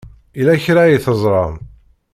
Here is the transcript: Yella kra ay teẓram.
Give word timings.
Yella 0.37 0.55
kra 0.63 0.81
ay 0.85 0.97
teẓram. 1.05 1.53